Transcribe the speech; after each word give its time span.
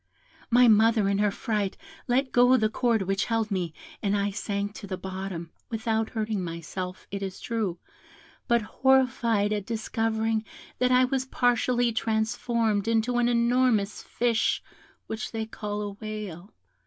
My 0.49 0.67
mother 0.67 1.07
in 1.07 1.19
her 1.19 1.29
fright 1.29 1.77
let 2.07 2.31
go 2.31 2.57
the 2.57 2.69
cord 2.69 3.03
which 3.03 3.25
held 3.25 3.51
me, 3.51 3.71
and 4.01 4.17
I 4.17 4.31
sank 4.31 4.73
to 4.77 4.87
the 4.87 4.97
bottom, 4.97 5.51
without 5.69 6.09
hurting 6.09 6.43
myself, 6.43 7.05
it 7.11 7.21
is 7.21 7.39
true, 7.39 7.77
but 8.47 8.63
horrified 8.63 9.53
at 9.53 9.63
discovering 9.67 10.43
that 10.79 10.91
I 10.91 11.05
was 11.05 11.25
partially 11.25 11.91
transformed 11.91 12.87
into 12.87 13.19
an 13.19 13.27
enormous 13.29 14.01
fish 14.01 14.63
which 15.05 15.31
they 15.33 15.45
call 15.45 15.83
a 15.83 15.91
whale. 15.91 16.51